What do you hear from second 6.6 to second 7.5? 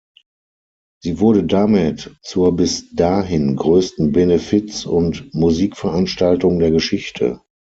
Geschichte.